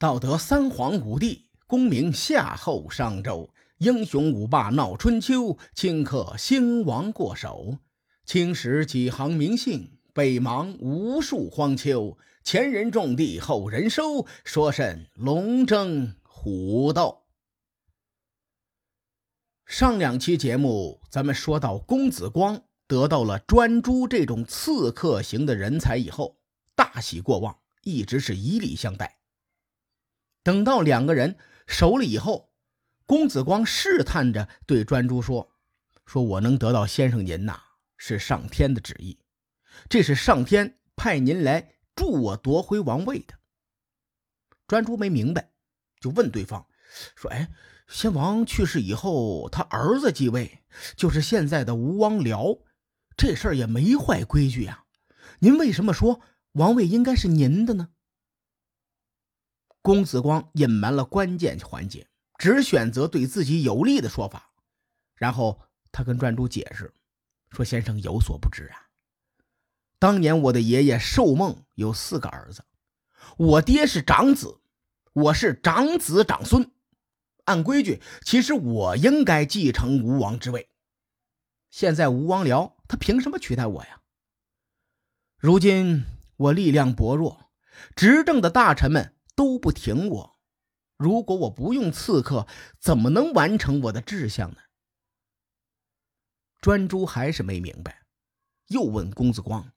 [0.00, 7.78] 道德三皇五帝，功名夏后商周，英雄五霸闹春秋，顷刻兴亡过手。
[8.24, 12.16] 青史几行名姓，北邙无数荒丘。
[12.44, 17.24] 前人种地，后人收，说甚龙争虎斗？
[19.66, 26.38] 上两期节目，咱们说到公子光得到了专诸这种刺客型的人才以后，
[26.76, 29.17] 大喜过望，一直是以礼相待。
[30.48, 32.54] 等到两个人熟了以后，
[33.04, 35.50] 公子光试探着对专诸说
[36.06, 37.60] ：“说我能得到先生您呐，
[37.98, 39.18] 是上天的旨意，
[39.90, 43.34] 这是上天派您来助我夺回王位的。”
[44.66, 45.50] 专诸没明白，
[46.00, 46.66] 就问对方
[47.14, 47.50] 说：“哎，
[47.86, 50.62] 先王去世以后，他儿子继位，
[50.96, 52.62] 就是现在的吴王僚，
[53.18, 54.84] 这事儿也没坏规矩呀，
[55.40, 57.90] 您为什么说王位应该是您的呢？”
[59.80, 62.06] 公子光隐瞒了关键环节，
[62.38, 64.50] 只选择对自己有利的说法。
[65.14, 66.92] 然后他跟专诸解释
[67.50, 68.76] 说：“先生有所不知啊，
[69.98, 72.64] 当年我的爷爷寿梦有四个儿子，
[73.36, 74.60] 我爹是长子，
[75.12, 76.70] 我是长子长孙。
[77.44, 80.68] 按规矩，其实我应该继承吴王之位。
[81.70, 84.02] 现在吴王僚他凭什么取代我呀？
[85.38, 86.04] 如今
[86.36, 87.50] 我力量薄弱，
[87.96, 90.40] 执政的大臣们。”都不挺我，
[90.96, 92.48] 如果我不用刺客，
[92.80, 94.56] 怎么能完成我的志向呢？
[96.60, 98.02] 专诸还是没明白，
[98.66, 99.70] 又问公子光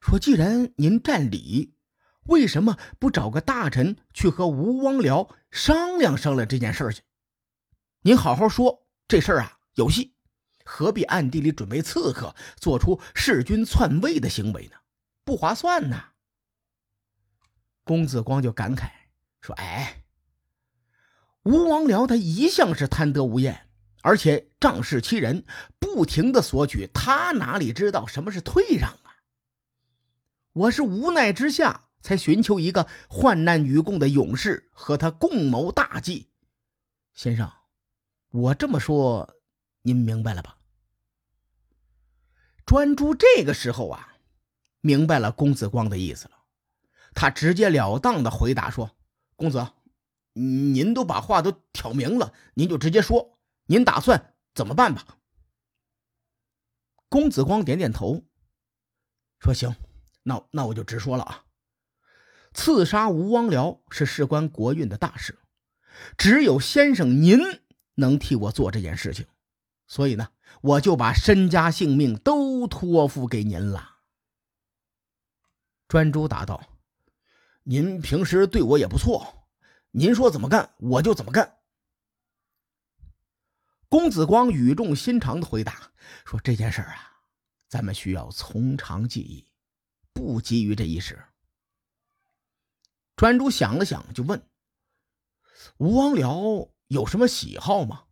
[0.00, 1.78] 说：“既然您占理，
[2.24, 7.00] 为什么不找个大臣去和吴王僚商量商量这件事去？
[8.02, 10.14] 您好好说，这事儿啊有戏，
[10.62, 14.76] 何必暗地里准备刺客，做出弑君篡位的行为呢？
[15.24, 16.10] 不划算呐。”
[17.84, 18.90] 公子光就感慨
[19.40, 20.04] 说：“哎，
[21.42, 23.68] 吴王僚他一向是贪得无厌，
[24.02, 25.44] 而且仗势欺人，
[25.78, 29.20] 不停的索取，他哪里知道什么是退让啊？
[30.52, 36.30] 我是无奈之下才寻求一个患难与共的勇士，和他共谋大计。
[37.12, 37.52] 先生，
[38.30, 39.36] 我这么说，
[39.82, 40.56] 您明白了吧？”
[42.64, 44.14] 专诸这个时候啊，
[44.80, 46.33] 明白了公子光的意思了。
[47.14, 48.90] 他直截了当的回答说
[49.36, 49.66] ：“公子，
[50.32, 55.18] 您都把话都挑明了，您就直接说，您打算怎么办吧？”
[57.08, 58.24] 公子光点点头，
[59.38, 59.76] 说：“行，
[60.24, 61.44] 那那我就直说了啊。
[62.52, 65.38] 刺杀吴王僚是事关国运的大事，
[66.18, 67.38] 只有先生您
[67.94, 69.26] 能替我做这件事情，
[69.86, 70.30] 所以呢，
[70.62, 73.98] 我就把身家性命都托付给您了。”
[75.86, 76.73] 专诸答道。
[77.66, 79.48] 您平时对我也不错，
[79.90, 81.60] 您说怎么干我就怎么干。
[83.88, 85.90] 公子光语重心长的回答
[86.26, 87.22] 说：“这件事啊，
[87.66, 89.50] 咱们需要从长计议，
[90.12, 91.24] 不急于这一时。”
[93.16, 94.46] 专诸想了想，就问
[95.78, 98.04] ：“吴王僚有什么喜好吗？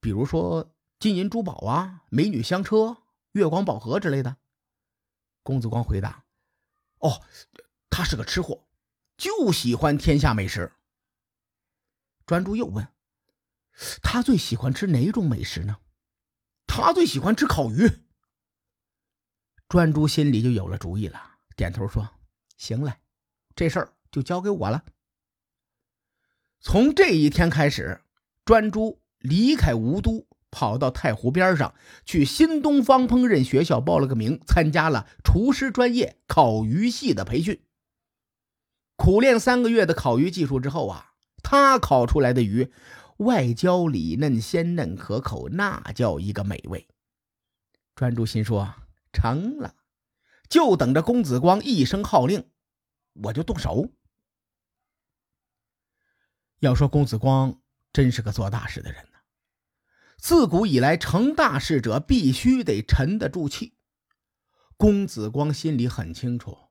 [0.00, 4.36] 比如说金银珠宝啊、美女香车、月光宝盒之类的？”
[5.42, 6.26] 公子光回答
[7.00, 7.22] ：“哦，
[7.88, 8.64] 他是个吃货。”
[9.18, 10.72] 就喜欢天下美食。
[12.24, 12.88] 专诸又问
[14.00, 15.76] ：“他最喜欢吃哪种美食呢？”
[16.66, 17.90] 他最喜欢吃烤鱼。
[19.68, 21.20] 专诸心里就有了主意了，
[21.56, 22.08] 点头说
[22.56, 22.96] ：“行了，
[23.56, 24.84] 这事儿就交给我了。”
[26.60, 28.00] 从这一天开始，
[28.44, 31.74] 专诸离开吴都，跑到太湖边上，
[32.04, 37.60] 去新东方烹饪学校报了个名，参加了厨师专业烤鱼系的培训。
[38.98, 42.70] 苦练三个月的烤鱼技术之后啊，他烤出来的鱼
[43.18, 46.88] 外焦里嫩、鲜嫩可口，那叫一个美味。
[47.94, 48.74] 专诸心说
[49.14, 49.76] ：“成了，
[50.48, 52.50] 就等着公子光一声号令，
[53.14, 53.92] 我就动手。”
[56.58, 57.60] 要说公子光
[57.92, 59.18] 真是个做大事的人呢。
[60.18, 63.76] 自古以来，成大事者必须得沉得住气。
[64.76, 66.67] 公子光心里很清楚。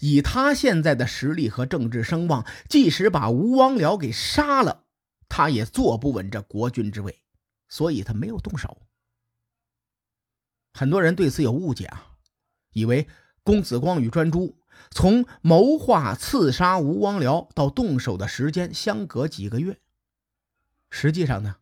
[0.00, 4.84] 以他现在的实力和政治声望，即使把吴王僚给杀了，
[5.28, 7.22] 他也坐不稳这国君之位，
[7.68, 8.82] 所以他没有动手。
[10.72, 12.12] 很多人对此有误解啊，
[12.72, 13.08] 以为
[13.42, 14.56] 公子光与专诸
[14.90, 19.78] 从谋划刺杀吴王僚到动手的时间相隔几个月。
[20.90, 21.56] 实际上呢，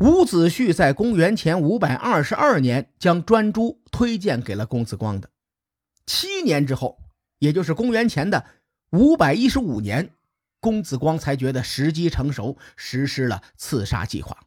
[0.00, 5.30] 伍子胥在公元前五百二十二年将专诸推荐给了公子光的。
[6.08, 6.98] 七年之后，
[7.38, 8.46] 也就是公元前的
[8.92, 10.16] 五百一十五年，
[10.58, 14.46] 公子光才觉得时机成熟，实施了刺杀计划。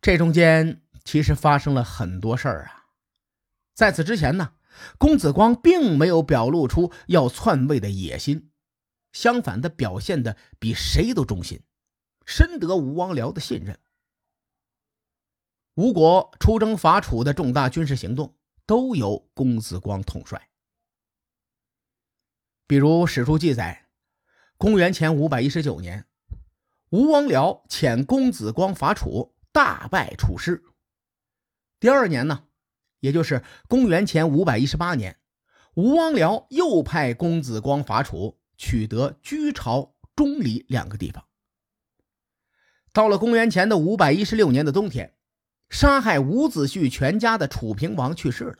[0.00, 2.86] 这中间其实发生了很多事儿啊。
[3.74, 4.52] 在此之前呢，
[4.98, 8.52] 公子光并没有表露出要篡位的野心，
[9.12, 11.60] 相反的表现的比谁都忠心，
[12.24, 13.76] 深得吴王僚的信任。
[15.74, 18.36] 吴国出征伐楚的重大军事行动
[18.70, 20.48] 都由公子光统帅，
[22.68, 23.88] 比如史书记载，
[24.56, 26.06] 公元前五百一十九年，
[26.90, 29.34] 吴王僚遣公子光伐楚。
[29.50, 30.62] 大败楚师。
[31.80, 32.44] 第二年呢，
[33.00, 35.18] 也就是公元前五百一十八年，
[35.74, 41.26] 吴王僚又派公子光伐楚，取得居巢、钟离两个地方。
[42.92, 45.16] 到了公元前的五百一十六年的冬天，
[45.70, 48.58] 杀害伍子胥全家的楚平王去世了。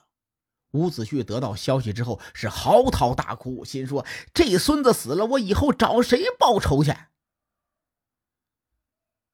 [0.71, 6.95] 伍子胥得到消息之后是嚎啕大哭，心说：“这孙子死了，我以后找谁报仇去？”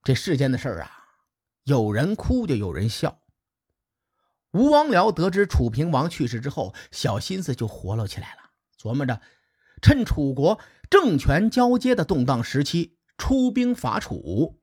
[0.03, 1.05] 这世间的事儿啊。
[1.65, 3.21] 有人哭就有人笑。
[4.53, 9.21] 吴王僚得知楚平王去世之后，小心思就活络起来了，琢磨着
[9.83, 14.61] 趁楚国政权交接的动荡时期出兵伐楚。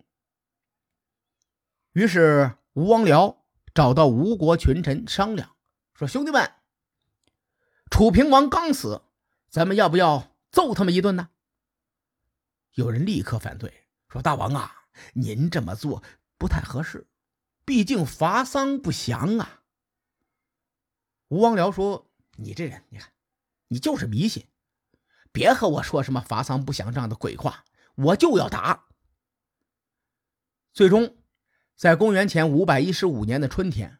[1.91, 3.37] 于是吴王僚
[3.73, 5.55] 找到吴国群臣商量，
[5.93, 6.53] 说：“兄弟们，
[7.89, 9.03] 楚平王刚死，
[9.49, 11.29] 咱们要不要揍他们一顿呢？”
[12.73, 16.03] 有人立刻反对，说：“大王啊，您这么做。”
[16.35, 17.07] 不太合适，
[17.63, 19.63] 毕竟伐丧不祥啊。
[21.29, 23.13] 吴王僚说：“你这人，你看，
[23.69, 24.49] 你就是迷信，
[25.31, 27.63] 别和我说什么伐丧不祥这样的鬼话，
[27.95, 28.87] 我就要打。”
[30.73, 31.15] 最终，
[31.75, 33.99] 在公元前五百一十五年的春天，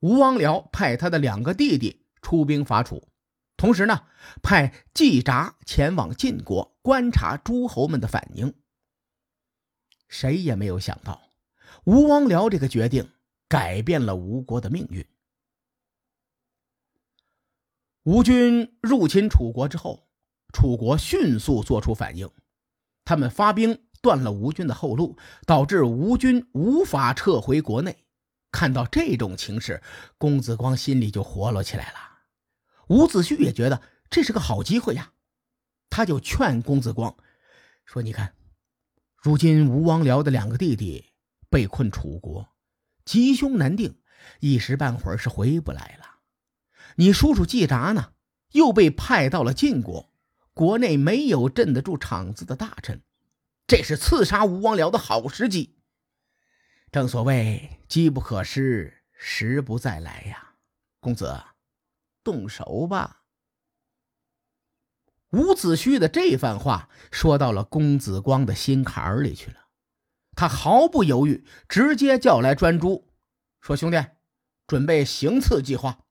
[0.00, 3.08] 吴王僚派他的两个弟弟出兵伐楚，
[3.56, 4.04] 同时呢，
[4.42, 8.54] 派季札前往晋国观察诸侯们的反应。
[10.08, 11.20] 谁也没有想到。
[11.84, 13.10] 吴王僚这个决定
[13.46, 15.06] 改变了吴国的命运。
[18.04, 20.08] 吴军入侵楚国之后，
[20.52, 22.30] 楚国迅速做出反应，
[23.04, 25.16] 他们发兵断了吴军的后路，
[25.46, 28.04] 导致吴军无法撤回国内。
[28.50, 29.82] 看到这种情势，
[30.16, 31.98] 公子光心里就活络起来了。
[32.88, 35.12] 伍子胥也觉得这是个好机会呀，
[35.90, 37.16] 他就劝公子光
[37.84, 38.34] 说：“你看，
[39.16, 41.04] 如今吴王僚的两个弟弟。”
[41.50, 42.46] 被困楚国，
[43.06, 44.02] 吉凶难定，
[44.40, 46.18] 一时半会儿是回不来了。
[46.96, 48.12] 你叔叔季札呢，
[48.52, 50.12] 又被派到了晋国，
[50.52, 53.00] 国内没有镇得住场子的大臣，
[53.68, 55.76] 这是刺杀吴王僚的好时机。
[56.90, 60.54] 正所谓机不可失，时不再来呀，
[61.00, 61.44] 公子，
[62.24, 63.24] 动手吧。
[65.32, 69.68] 伍子胥的这番话说到了公子光的心坎里去了。
[70.34, 73.12] 他毫不犹豫，直接叫来专诸，
[73.60, 74.02] 说：“兄弟，
[74.66, 76.06] 准备行刺计划。”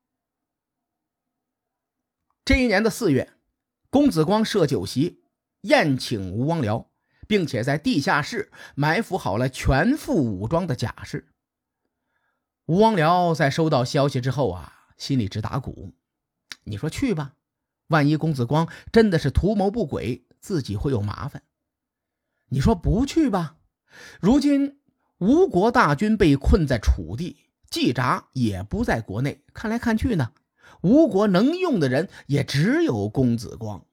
[2.46, 3.34] 这一年的四月，
[3.90, 5.24] 公子光设酒席
[5.62, 6.86] 宴请吴王僚，
[7.28, 11.28] 并且在地下室埋伏好了全副武装的甲士。
[12.66, 15.94] 吴王僚在收到消息之后啊，心里直打鼓。
[16.64, 17.34] 你说去吧，
[17.88, 21.42] 万一公子光真的是图谋不轨，自己会有麻烦；
[22.50, 23.56] 你说不去吧。
[24.20, 24.82] 如今
[25.20, 27.38] 吴国大军被困在楚地，
[27.70, 29.44] 季札也不在国内。
[29.54, 30.34] 看来看去呢，
[30.82, 33.87] 吴国能用的人也只有公子光。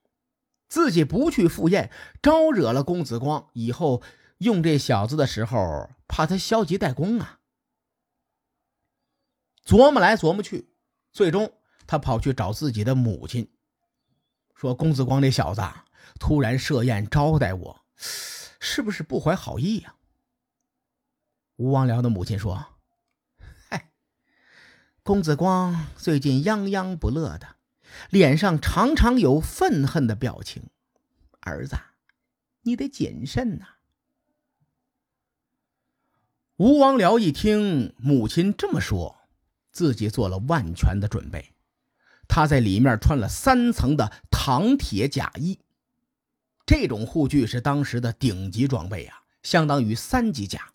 [0.67, 1.91] 自己不去赴宴，
[2.21, 4.01] 招惹了公子光，以后
[4.39, 7.39] 用这小子的时候，怕他消极怠工啊。
[9.65, 10.69] 琢磨来琢磨去，
[11.11, 11.53] 最终
[11.87, 13.51] 他跑去找自己的母亲，
[14.53, 15.61] 说：“公子光这小子
[16.19, 17.85] 突然设宴招待我。”
[18.59, 19.95] 是不是不怀好意呀？
[21.57, 22.65] 吴王僚的母亲说
[23.69, 23.91] ：“嗨，
[25.03, 27.55] 公子光最近泱泱不乐的，
[28.09, 30.63] 脸上常常有愤恨的表情。
[31.41, 31.77] 儿子，
[32.61, 33.67] 你得谨慎呐。”
[36.57, 39.17] 吴王僚一听母亲这么说，
[39.71, 41.51] 自己做了万全的准备。
[42.27, 45.59] 他在里面穿了三层的唐铁甲衣。
[46.65, 50.71] 这种护具是当时的顶级装备啊，相当于三级甲。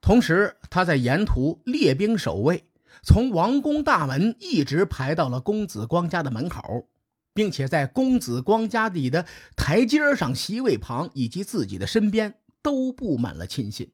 [0.00, 2.64] 同时，他在沿途列兵守卫，
[3.02, 6.88] 从王宫大门一直排到了公子光家的门口，
[7.32, 9.26] 并且在公子光家里的
[9.56, 13.92] 台阶上、席位旁以及自己的身边都布满了亲信。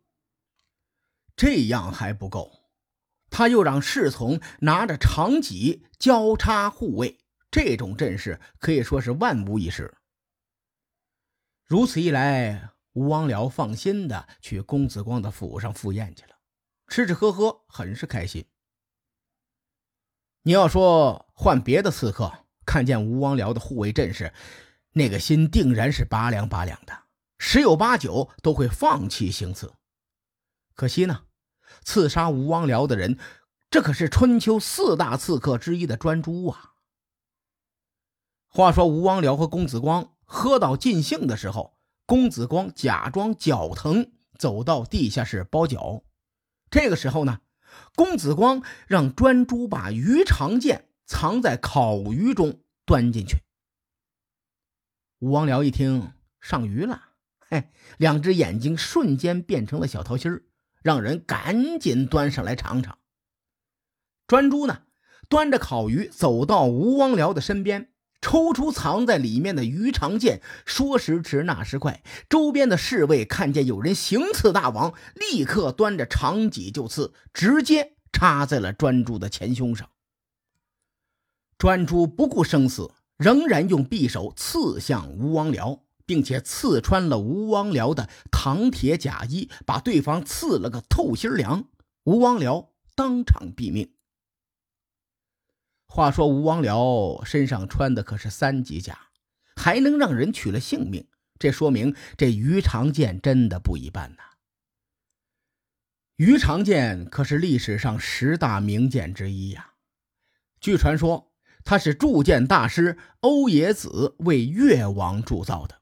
[1.36, 2.50] 这样还不够，
[3.30, 7.18] 他又让侍从拿着长戟交叉护卫。
[7.50, 9.94] 这种阵势可以说是万无一失。
[11.64, 16.36] 如此一来，吴王僚放心的去公子光的府上赴宴去了，
[16.88, 18.44] 吃吃喝喝，很是开心。
[20.46, 22.32] 你要说换别的刺客，
[22.64, 24.32] 看见吴王僚的护卫阵势，
[24.92, 26.96] 那个心定然是拔凉拔凉的，
[27.36, 29.74] 十有八九都会放弃行刺。
[30.76, 31.24] 可惜呢，
[31.82, 33.18] 刺杀吴王僚的人，
[33.70, 36.74] 这可是春秋四大刺客之一的专诸啊。
[38.46, 41.76] 话说吴王僚和公子光喝到尽兴的时候，
[42.06, 46.04] 公子光假装脚疼，走到地下室包脚。
[46.70, 47.40] 这个时候呢。
[47.94, 53.38] 公子光让专诸把鱼肠剑藏在烤鱼中端进去。
[55.18, 57.02] 吴王僚一听上鱼了，
[57.48, 60.42] 嘿，两只眼睛瞬间变成了小桃心儿，
[60.82, 62.98] 让人赶紧端上来尝尝。
[64.26, 64.82] 专诸呢，
[65.28, 67.92] 端着烤鱼走到吴王僚的身边。
[68.26, 79.88] 抽出藏在里面的鱼肠剑，说时迟，那时快，周边的侍卫看见有人行刺大王，立刻端着长戟就刺，直接插在了专诸的前胸上。
[81.56, 91.68] 专诸不顾生死，仍然用匕首刺向吴王僚，并且刺穿了吴王僚的唐铁甲衣，把对方刺了个透心凉。
[92.02, 93.92] 吴王僚当场毙命。
[95.86, 99.08] 话说吴王僚身上穿的可是三级甲，
[99.54, 101.06] 还能让人取了性命，
[101.38, 104.22] 这说明这鱼肠剑真的不一般呐。
[106.16, 109.72] 鱼肠剑可是历史上十大名剑之一呀。
[110.60, 111.32] 据传说，
[111.64, 115.80] 它是铸剑大师欧冶子为越王铸造的，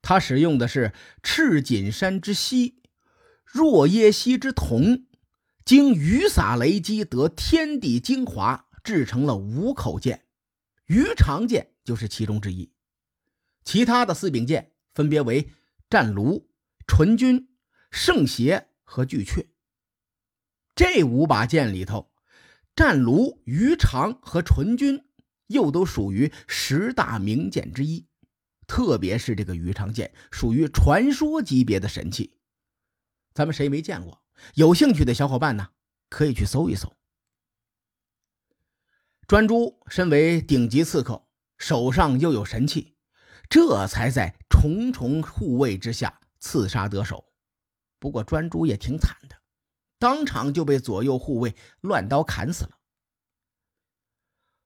[0.00, 2.82] 他使用的是赤锦山之锡、
[3.44, 5.06] 若耶溪之铜，
[5.64, 8.67] 经雨洒雷击，得天地精华。
[8.88, 10.24] 制成了五口剑，
[10.86, 12.72] 鱼肠剑就是其中之一。
[13.62, 15.50] 其他的四柄剑分别为
[15.90, 16.48] 战卢、
[16.86, 17.50] 纯君、
[17.90, 19.46] 圣邪和巨阙。
[20.74, 22.10] 这五把剑里头，
[22.74, 25.04] 战卢、鱼肠和纯君
[25.48, 28.06] 又都属于十大名剑之一。
[28.66, 32.38] 特别是这个鱼肠剑，属于传说级别的神器。
[33.34, 34.22] 咱们谁没见过？
[34.54, 35.68] 有兴趣的小伙伴呢，
[36.08, 36.96] 可以去搜一搜。
[39.28, 41.22] 专诸身为顶级刺客，
[41.58, 42.96] 手上又有神器，
[43.50, 47.26] 这才在重重护卫之下刺杀得手。
[47.98, 49.36] 不过专诸也挺惨的，
[49.98, 52.78] 当场就被左右护卫乱刀砍死了。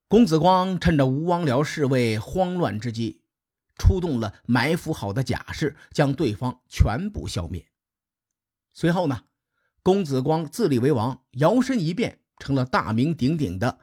[0.07, 3.25] 公子光趁着吴王僚侍卫慌乱之机，
[3.75, 7.67] 出动了埋伏好的甲士，将对方全部消灭。
[8.73, 9.25] 随后呢，
[9.83, 13.81] 公子光自立为王，摇身一变成了大名鼎鼎的。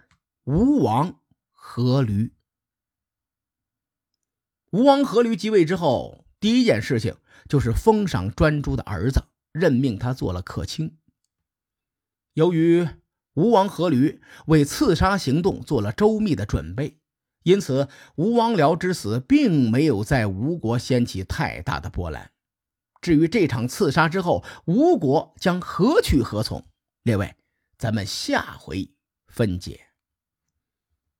[0.51, 1.22] 吴王
[1.53, 2.32] 阖闾，
[4.72, 7.15] 吴王阖闾即位之后，第一件事情
[7.48, 10.98] 就是封赏专诸的儿子，任命他做了客卿。
[12.34, 12.89] 由于
[13.36, 16.98] 吴王阖闾为刺杀行动做了周密的准备，
[17.44, 22.32] 因此吴王僚之死并没有在吴国掀起太大的波澜。
[23.01, 26.65] 至于这场刺杀之后，吴国将何去何从？
[27.03, 27.36] 列位，
[27.77, 28.91] 咱们下回
[29.27, 29.88] 分解。